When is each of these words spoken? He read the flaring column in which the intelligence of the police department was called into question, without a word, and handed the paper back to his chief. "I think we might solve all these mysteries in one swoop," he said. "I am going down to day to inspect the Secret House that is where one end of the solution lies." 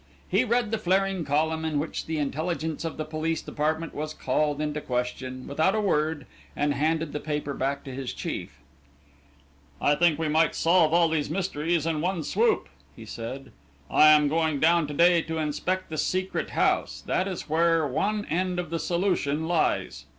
He 0.27 0.43
read 0.43 0.71
the 0.71 0.79
flaring 0.79 1.23
column 1.25 1.63
in 1.63 1.77
which 1.77 2.07
the 2.07 2.17
intelligence 2.17 2.83
of 2.83 2.97
the 2.97 3.05
police 3.05 3.39
department 3.43 3.93
was 3.93 4.15
called 4.15 4.59
into 4.59 4.81
question, 4.81 5.45
without 5.47 5.75
a 5.75 5.79
word, 5.79 6.25
and 6.55 6.73
handed 6.73 7.13
the 7.13 7.19
paper 7.19 7.53
back 7.53 7.83
to 7.83 7.91
his 7.93 8.11
chief. 8.11 8.57
"I 9.79 9.93
think 9.93 10.17
we 10.17 10.27
might 10.27 10.55
solve 10.55 10.91
all 10.91 11.07
these 11.07 11.29
mysteries 11.29 11.85
in 11.85 12.01
one 12.01 12.23
swoop," 12.23 12.67
he 12.95 13.05
said. 13.05 13.51
"I 13.91 14.07
am 14.07 14.27
going 14.27 14.59
down 14.59 14.87
to 14.87 14.93
day 14.95 15.21
to 15.21 15.37
inspect 15.37 15.91
the 15.91 15.99
Secret 15.99 16.49
House 16.49 17.03
that 17.05 17.27
is 17.27 17.47
where 17.47 17.85
one 17.87 18.25
end 18.25 18.57
of 18.57 18.71
the 18.71 18.79
solution 18.79 19.47
lies." 19.47 20.05